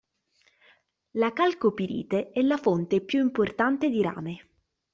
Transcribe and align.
La 1.11 1.31
calcopirite 1.31 2.31
è 2.31 2.41
la 2.41 2.57
fonte 2.57 3.01
più 3.01 3.21
importante 3.21 3.87
di 3.89 4.01
rame. 4.01 4.49